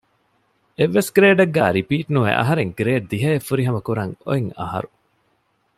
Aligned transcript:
އެއްވެސް 0.77 1.09
ގްރޭޑެއްގައި 1.15 1.73
ރިޕީޓް 1.77 2.09
ނުވެ 2.15 2.31
އަހަރެން 2.39 2.71
ގްރޭޑް 2.77 3.05
ދިހައެއް 3.11 3.45
ފުރިހަމަ 3.47 3.79
ކުރަން 3.87 4.13
އޮތްއަހަރު 4.27 4.89